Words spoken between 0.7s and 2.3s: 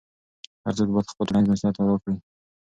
څوک باید خپل ټولنیز مسؤلیت ادا کړي.